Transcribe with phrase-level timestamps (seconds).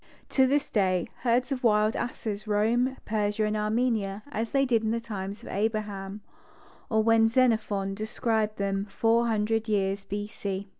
[0.29, 4.89] To this day, herds of wild asses roam Persia and Armenia as they did in
[4.89, 6.21] the times of Abraham,
[6.89, 10.25] or when Xenophon described them four hundred years B.
[10.25, 10.67] C.